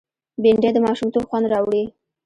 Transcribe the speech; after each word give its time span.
بېنډۍ 0.41 0.69
د 0.73 0.77
ماشومتوب 0.85 1.23
خوند 1.29 1.45
راوړي 1.53 1.83